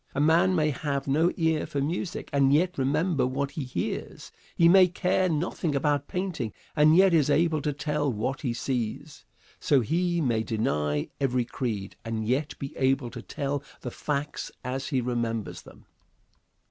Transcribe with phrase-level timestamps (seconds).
[0.15, 4.31] A man may have no ear for music, and yet remember what he hears.
[4.55, 9.25] He may care nothing about painting, and yet is able to tell what he sees.
[9.59, 14.87] So he may deny every creed, and yet be able to tell the facts as
[14.87, 15.85] he remembers them.